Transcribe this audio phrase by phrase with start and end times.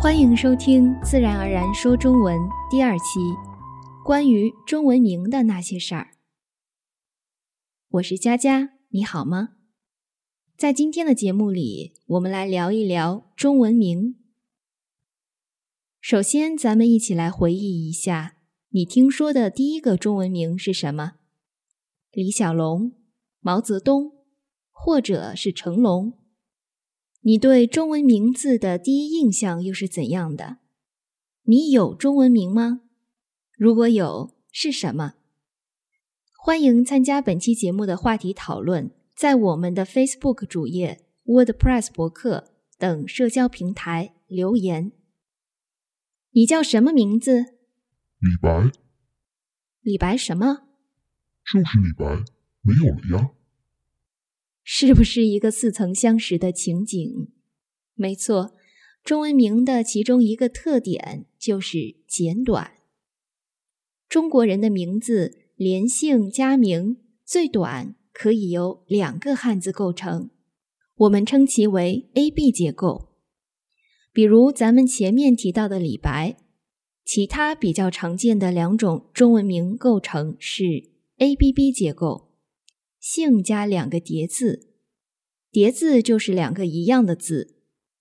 [0.00, 2.38] 欢迎收听《自然而然说中文》
[2.70, 3.18] 第二期，
[4.04, 6.10] 关于中文名的那些事儿。
[7.88, 9.56] 我是佳佳，你好吗？
[10.56, 14.14] 在今天的节目里，我们来聊一聊中文名。
[16.00, 18.36] 首先，咱们一起来回忆一下，
[18.68, 21.14] 你听说的第一个中文名是什么？
[22.12, 22.92] 李小龙、
[23.40, 24.12] 毛泽东，
[24.70, 26.12] 或者是成龙？
[27.28, 30.56] 你对中文名字的第一印象又是怎样的？
[31.42, 32.80] 你有中文名吗？
[33.58, 35.12] 如果有，是什么？
[36.38, 44.92] 欢迎参加本期节目的话题讨论，在我们的 Facebook 主页、WordPress 博客等社交平台留言。
[46.30, 47.42] 你叫什么名字？
[48.20, 48.72] 李白，
[49.82, 50.62] 李白什么？
[51.44, 52.24] 就是李白，
[52.62, 53.30] 没有了呀。
[54.70, 57.28] 是不是一个似曾相识的情景？
[57.94, 58.54] 没错，
[59.02, 62.72] 中文名的其中一个特点就是简短。
[64.10, 70.28] 中国人的名字连姓加名，最短可以由两个汉字构成，
[70.96, 73.14] 我们称其为 A B 结构。
[74.12, 76.36] 比如咱们前面提到的李白，
[77.06, 82.27] 其他比较常见的两种中文名构成是 A B B 结构。
[83.10, 84.68] 姓加两个叠字，
[85.50, 87.56] 叠字就是两个一样的字，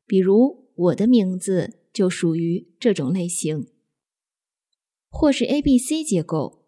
[0.06, 3.68] 比如我的名字就属于这种类型。
[5.08, 6.66] 或是 A B C 结构，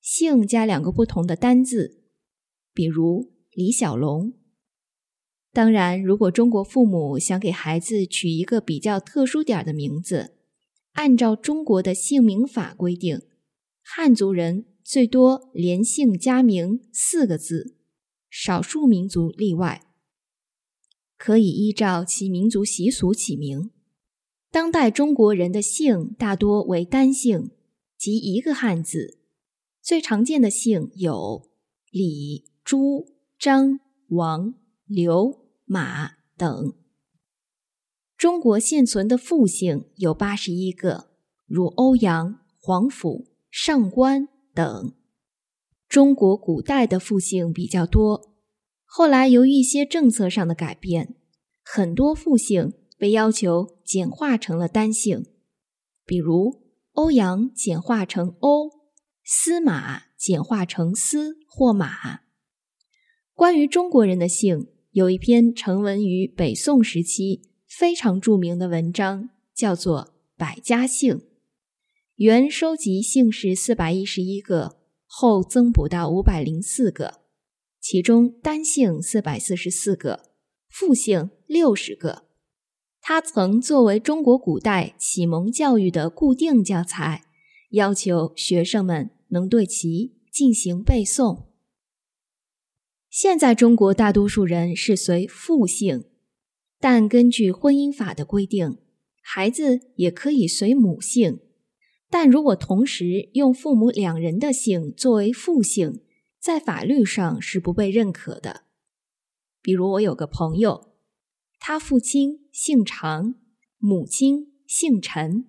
[0.00, 2.02] 姓加两个不同的单字，
[2.72, 4.32] 比如李小龙。
[5.52, 10.34] 当然，如果中国父母想给孩子取一个比较特殊点的名字，
[10.92, 13.20] 按照中国的姓名法规定，
[13.82, 14.64] 汉族人。
[14.84, 17.76] 最多连姓加名四个字，
[18.34, 19.82] 少数民族例外，
[21.18, 23.70] 可以依照其民族习俗起名。
[24.50, 27.50] 当代中国人的姓大多为单姓，
[27.98, 29.18] 即一个汉字。
[29.82, 31.50] 最常见的姓有
[31.90, 33.06] 李、朱、
[33.38, 33.78] 张、
[34.08, 34.54] 王、
[34.86, 36.72] 刘、马等。
[38.16, 41.10] 中国现存的复姓有八十一个，
[41.44, 44.26] 如欧阳、皇甫、上官。
[44.54, 44.92] 等，
[45.92, 48.34] 中国古代的复姓比较多。
[48.86, 51.16] 后来由于一些政策上的改变，
[51.62, 55.26] 很多复姓被要求简化成了单姓，
[56.06, 58.70] 比如欧阳简化成欧，
[59.22, 62.20] 司马简化成司或马。
[63.34, 70.04] 关于中国人的姓，有一篇成文于北宋时期非常著名的文章，叫做
[70.38, 71.16] 《百家姓》。
[72.14, 74.78] 原收集姓氏四百一十一个，
[75.14, 77.20] 后增补到五百零四个，
[77.78, 80.30] 其中单姓四百四十四个，
[80.70, 82.24] 复姓六十个。
[82.98, 87.24] 他曾作为中国古代启蒙教育的固定教材，
[87.72, 91.44] 要求学生们能对其进行背诵。
[93.10, 96.06] 现在中国大多数人是随父姓，
[96.80, 98.78] 但根据婚姻法的规定，
[99.20, 101.40] 孩子也可以随母姓。
[102.12, 106.02] 但如果同时用父母两人的姓作为父姓，
[106.38, 108.64] 在法律上是不被认可的。
[109.62, 110.92] 比如我有个朋友，
[111.58, 113.36] 他父亲姓常，
[113.78, 115.46] 母亲姓陈，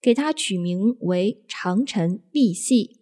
[0.00, 2.96] 给他取名为长陈 B.C，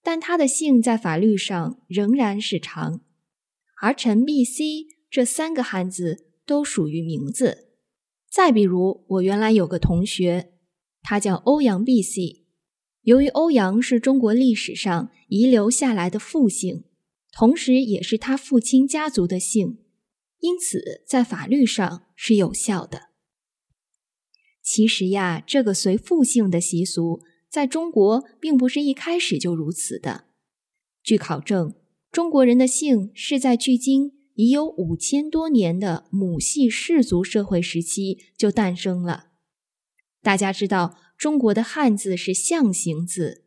[0.00, 3.00] 但他的姓在法律上仍然是常，
[3.82, 7.66] 而陈 B.C 这三个汉字都属于名字。
[8.30, 10.52] 再比如，我原来有个同学。
[11.02, 12.44] 他叫欧阳 B.C，
[13.02, 16.84] 由于欧阳是中国历史上遗留下来的父姓，
[17.32, 19.78] 同时也是他父亲家族的姓，
[20.40, 23.10] 因此在法律上是有效的。
[24.62, 30.26] 其实呀，这个随父姓的习俗在中国并不是一开始就如此的。
[31.02, 31.74] 据考证，
[32.12, 39.29] 中国人的姓是在距今已有五千多年的母系氏族社会时期就诞生了。
[40.22, 43.44] 大家知道，中国的汉字是象形字，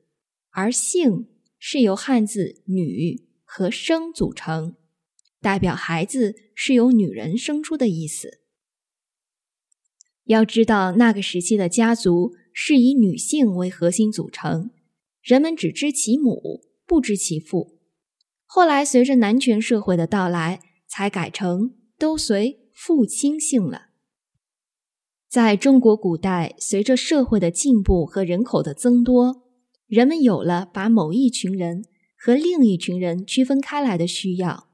[0.49, 1.27] 而姓
[1.59, 4.75] 是由汉字“女”和“生”组成，
[5.39, 8.39] 代表孩子是由女人生出的意思。
[10.25, 14.71] 要知道，那个时期的家族是以女性为核心组成，
[15.21, 17.79] 人们只知其母，不知其父。
[18.45, 23.89] 后来，随着男权社会的到来，才改成都随父亲姓了。
[25.33, 29.41] 在中国古代，随着社会的进步和人口的增多，
[29.87, 31.85] 人们有了把某一群人
[32.15, 34.69] 和另一群人区分开来的需要，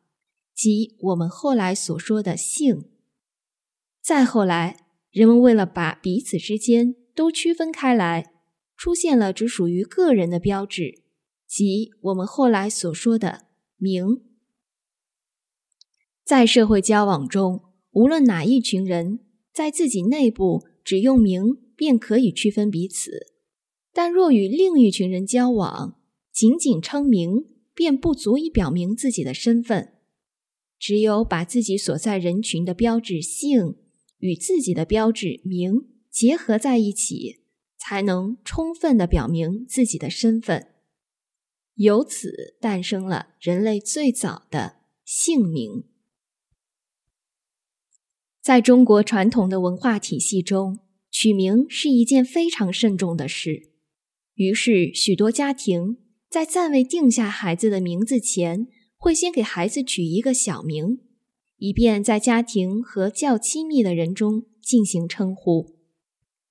[0.53, 2.89] 即我们后来所说的姓。
[4.03, 4.75] 再后来，
[5.11, 8.29] 人们为了把彼此之间都区分开来，
[8.75, 11.03] 出现了只属于个人的标志，
[11.47, 13.45] 即我们后来所说的
[13.77, 14.21] 名。
[16.25, 19.21] 在社会交往中，无论哪一群人，
[19.53, 23.11] 在自己内部只用名便可以区分彼此；
[23.93, 25.99] 但若与另一群人交往，
[26.31, 29.93] 仅仅称名便不足以表明自己的身份。
[30.77, 33.75] 只有把自己所在人群的标志姓
[34.19, 37.41] 与自己的标志名结合在一起，
[37.77, 40.67] 才能充分的表明自己的身份。
[41.75, 45.83] 由此诞生了人类最早的姓名。
[48.41, 50.79] 在中国传统的文化体系中，
[51.11, 53.69] 取名是一件非常慎重的事。
[54.35, 55.97] 于是，许多家庭
[56.29, 60.99] 在暂未定下孩子的名字前，会先给孩子取一个小名，
[61.57, 65.75] 以便在家庭和较亲密的人中进行称呼。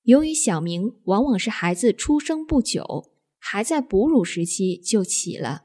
[0.03, 5.65] 由于小名往往是孩子出生不久，还在哺乳时期就起了，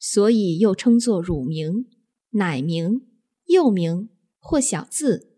[0.00, 1.86] 所以又称作乳名、
[2.30, 3.02] 奶名、
[3.46, 4.08] 幼名
[4.38, 5.29] 或小字。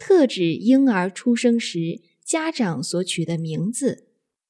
[0.00, 4.08] 特指婴儿出生时家长所取的名字。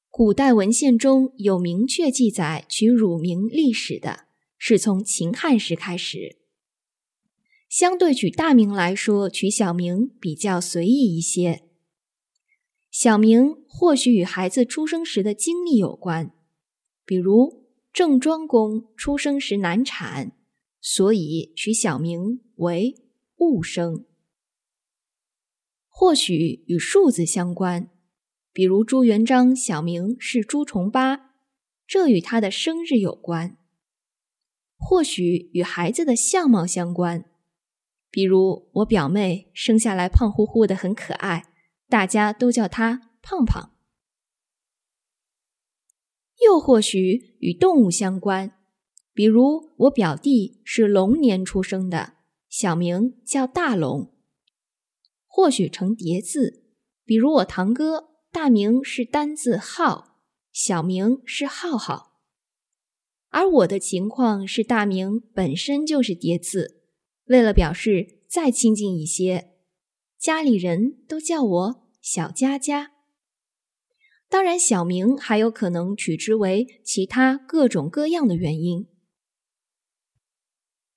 [0.09, 4.27] 古代文献中有明确记载取乳名历史的，
[4.57, 6.37] 是从秦汉时开始。
[7.67, 11.63] 相对取大名来说，取小名比较随意一些。
[12.89, 16.31] 小名或许与孩子出生时的经历有关，
[17.05, 20.31] 比如郑庄公出生时难产，
[20.79, 22.95] 所以取小名为
[23.37, 24.05] 戊生。
[25.93, 27.91] 或许与数字相关，
[28.51, 31.35] 比如朱元璋小名是朱重八，
[31.85, 33.57] 这与他的生日有关；
[34.77, 37.25] 或许与孩子的相貌相关，
[38.09, 41.53] 比如我表妹生下来胖乎乎的，很可爱，
[41.87, 43.71] 大家都叫她胖胖；
[46.39, 48.53] 又或许与动物相关，
[49.13, 52.13] 比如我表弟是龙年出生的，
[52.49, 54.11] 小名叫大龙。
[55.33, 56.61] 或许成叠字，
[57.05, 60.17] 比如我堂哥大名是单字浩，
[60.51, 62.19] 小名是浩浩，
[63.29, 66.81] 而我的情况是大名本身就是叠字，
[67.27, 69.53] 为了表示再亲近一些，
[70.19, 72.91] 家里人都叫我小佳佳。
[74.27, 78.90] 当然，小名还有可能取之为其他各种各样的原因。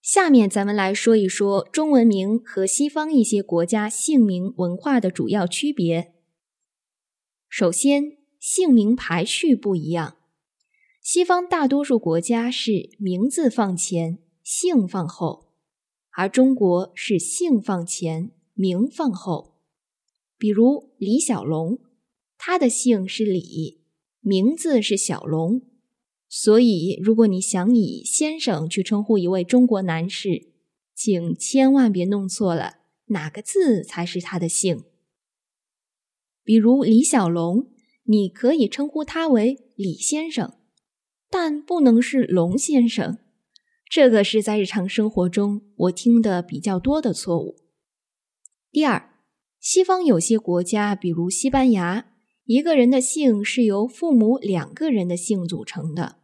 [0.04, 6.12] 下面咱们来说一说中文名和西方一些国家姓名文化的主要区别。
[7.48, 10.18] 首先，姓名排序不一样。
[11.00, 15.54] 西方大多数国家是名字放前，姓放后，
[16.10, 19.56] 而中国是姓放前，名放后。
[20.36, 21.78] 比如李小龙，
[22.36, 23.80] 他的姓是李，
[24.20, 25.62] 名字是小龙。
[26.28, 30.48] 所以，如果你想以先生去称呼一位中国男士，
[30.94, 34.84] 请千万别弄错了哪个字才是他的姓。
[36.42, 37.68] 比如李小龙，
[38.04, 40.54] 你可以称呼他为李先生，
[41.30, 43.18] 但不能是龙先生。
[43.88, 47.56] 这个是在日常生活中我听的比较多的错误。
[48.72, 49.20] 第二，
[49.60, 52.13] 西方有些国家，比如西班牙，
[52.44, 56.20] 一个人的姓是由父母两个人的姓组成的。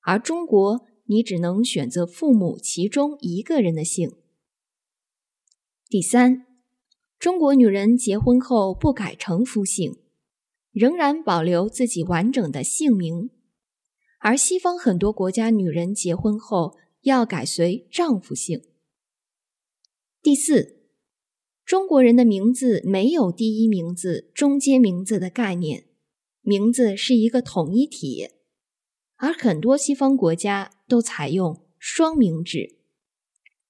[0.00, 4.12] 而中国，你只能选择父母其中一个人的姓。
[5.88, 6.46] 第三，
[7.18, 9.98] 中国女人结婚后不改成夫姓，
[10.70, 13.28] 仍然保留自己完整的姓名；
[14.20, 18.62] 而西方很多国家女人结婚后要改随丈夫姓。
[20.22, 20.81] 第四，
[21.64, 25.84] 中国人的名字没有第一名字、中间名字的概念，
[26.42, 28.28] 名字是一个统一体。
[29.16, 32.76] 而很多西方国家都采用双名制，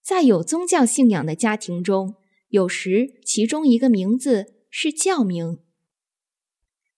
[0.02, 2.14] 在有宗教信仰的家庭中，
[2.48, 5.58] 有时其中一个名字是教名。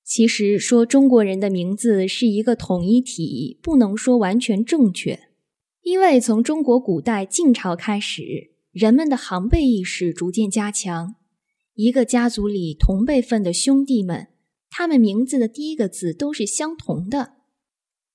[0.05, 5.29] 其实说中国人的名字是一个统一体，不能说完全正确，
[5.83, 11.15] 因为从中国古代晋朝开始，人们的行辈意识逐渐加强，
[11.75, 14.27] 一个家族里同辈分的兄弟们，
[14.69, 17.35] 他们名字的第一个字都是相同的。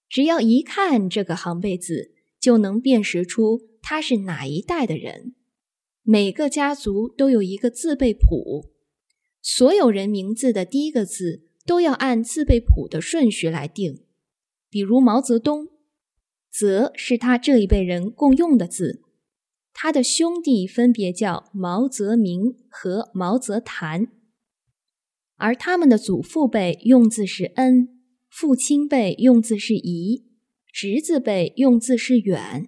[0.09, 2.11] 只要一看这个行辈字，
[2.41, 5.33] 就能辨识出他是哪一代的人。
[6.03, 8.73] 每个家族都有一个字辈谱，
[9.41, 14.03] 所有人名字的第一个字都要按字辈谱的顺序来定。
[14.69, 15.69] 比如毛泽东
[16.51, 19.03] ，“泽”是他这一辈人共用的字，
[19.81, 24.09] 他的兄弟分别叫毛泽民和毛泽谭。
[25.37, 27.87] 而他们的祖父辈用字是恩，
[28.29, 30.25] 父亲辈用字是宜，
[30.73, 32.67] 侄子辈用字是远。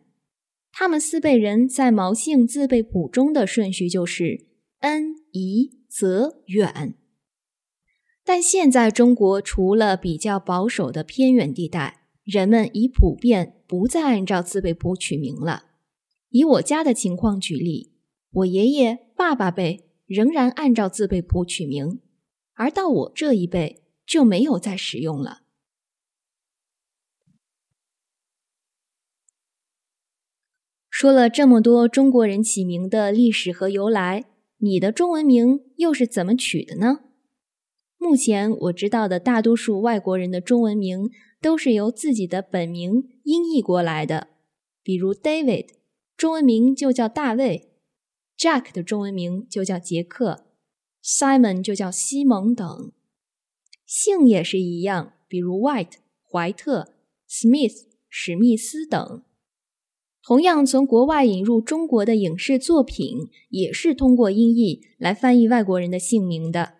[0.71, 4.47] 他们四辈人在毛姓字辈谱中的顺序就是
[4.79, 6.95] 恩、宜、泽、远。
[8.23, 15.70] 但现在中国除了比较保守的偏远地带，人们已普遍不再按照字辈谱取名了。
[16.31, 17.93] 以我家的情况举例，
[18.31, 22.01] 我爷爷、爸爸辈仍然按照字辈谱取名。
[22.53, 25.41] 而到我这一辈就没有再使用了。
[30.89, 34.25] 说了这么多中国人起名的历史和由来，
[34.57, 36.99] 你的中文名又是怎么取的呢？
[37.97, 41.09] 目前我知道的大多数外国人的中文名
[41.41, 44.27] 都是由自己的本名音译过来的，
[44.83, 45.69] 比如 David，
[46.21, 47.71] 中文名就叫大卫
[48.37, 50.45] ；Jack 的中文名就叫杰克。
[51.03, 52.91] Simon 就叫西蒙等，
[53.87, 55.93] 姓也是一样，比如 White
[56.31, 56.93] 怀特、
[57.27, 59.23] Smith 史密斯等。
[60.21, 66.73] 同样，从国外引入中国的影视作品，也是通过音译来翻译外国人的姓名的。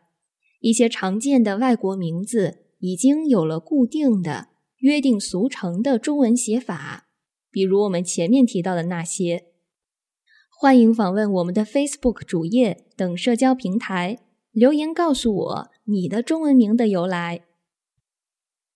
[0.60, 7.08] 一些常见的外国名字已经有了固定的、约定俗成的中文写法，
[7.52, 9.48] 比如我们前面提到的那些。
[10.50, 14.20] 欢迎访问我们的 Facebook 主页等社交平台，
[14.52, 17.42] 留言告诉我你的中文名的由来。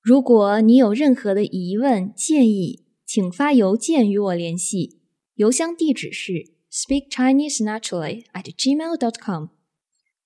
[0.02, 5.00] 如果你有任何的疑问建议，请发邮件与我联系，
[5.36, 9.46] 邮箱地址是 speakchinesenaturally@gmail.com。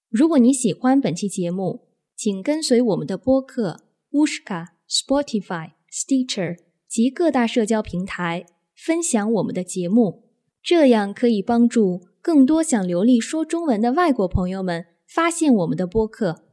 [0.09, 6.57] 如果你喜欢本期节目，请跟随我们的播客 Wooshka、Spotify、Stitcher
[6.89, 10.23] 及各大社交平台，分享我们的节目。
[10.61, 16.43] 这样可以帮助更多想流利说中文的外国朋友们发现我们的播客，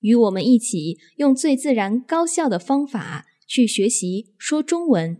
[0.00, 5.16] 与我们一起用最自然、高效的方法去学习说中文。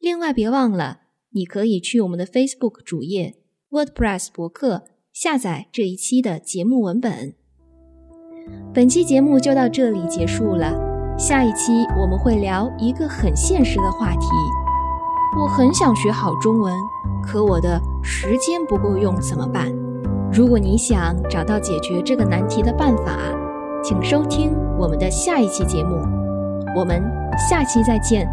[0.00, 3.36] 另外，别忘了，你可以去我们的 Facebook 主页
[3.70, 7.34] WordPress 博客下载这一期的节目文本。
[8.74, 14.28] 本期节目就到这里结束了，下一期我们会聊一个很现实的话题。
[15.40, 16.74] 我很想学好中文。
[17.24, 19.72] 可我的时间不够用怎么办？
[20.32, 23.16] 如果你想找到解决这个难题的办法，
[23.84, 25.96] 请收听我们的下一期节目。
[26.76, 27.00] 我们
[27.48, 28.28] 下期再见。